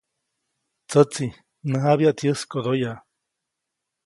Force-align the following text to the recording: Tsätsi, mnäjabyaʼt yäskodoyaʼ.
Tsätsi, 0.89 1.27
mnäjabyaʼt 1.67 2.19
yäskodoyaʼ. 2.25 2.99